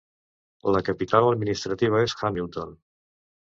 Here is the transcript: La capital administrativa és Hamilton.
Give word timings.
La 0.75 0.81
capital 0.87 1.27
administrativa 1.35 2.01
és 2.09 2.17
Hamilton. 2.25 2.75